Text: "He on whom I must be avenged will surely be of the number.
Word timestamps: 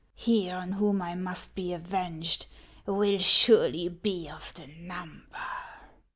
"He 0.15 0.49
on 0.49 0.71
whom 0.71 0.99
I 0.99 1.13
must 1.13 1.53
be 1.53 1.73
avenged 1.73 2.47
will 2.87 3.19
surely 3.19 3.87
be 3.87 4.27
of 4.27 4.51
the 4.55 4.65
number. 4.65 5.37